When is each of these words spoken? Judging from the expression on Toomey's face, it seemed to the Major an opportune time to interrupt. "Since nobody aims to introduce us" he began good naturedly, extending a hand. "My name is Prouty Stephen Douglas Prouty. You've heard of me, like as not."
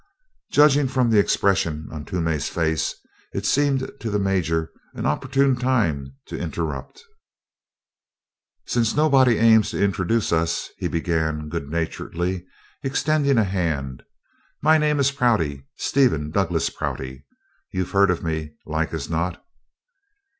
Judging 0.51 0.87
from 0.87 1.11
the 1.11 1.19
expression 1.19 1.87
on 1.91 2.03
Toomey's 2.03 2.49
face, 2.49 2.95
it 3.35 3.45
seemed 3.45 3.87
to 3.99 4.09
the 4.09 4.17
Major 4.17 4.71
an 4.95 5.05
opportune 5.05 5.55
time 5.55 6.15
to 6.25 6.35
interrupt. 6.35 7.03
"Since 8.65 8.95
nobody 8.95 9.37
aims 9.37 9.69
to 9.69 9.79
introduce 9.83 10.33
us" 10.33 10.69
he 10.79 10.87
began 10.87 11.49
good 11.49 11.69
naturedly, 11.69 12.47
extending 12.81 13.37
a 13.37 13.43
hand. 13.43 14.01
"My 14.59 14.79
name 14.79 14.99
is 14.99 15.11
Prouty 15.11 15.67
Stephen 15.77 16.31
Douglas 16.31 16.71
Prouty. 16.71 17.23
You've 17.71 17.91
heard 17.91 18.09
of 18.09 18.23
me, 18.23 18.53
like 18.65 18.95
as 18.95 19.07
not." 19.07 19.45